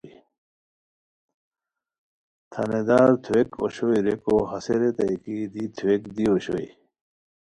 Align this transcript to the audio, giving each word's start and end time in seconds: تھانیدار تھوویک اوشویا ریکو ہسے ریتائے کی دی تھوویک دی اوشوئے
تھانیدار 2.51 3.09
تھوویک 3.23 3.49
اوشویا 3.61 3.99
ریکو 4.05 4.35
ہسے 4.51 4.75
ریتائے 4.81 5.15
کی 5.23 5.35
دی 5.53 5.63
تھوویک 5.75 6.03
دی 6.15 6.23
اوشوئے 6.31 6.67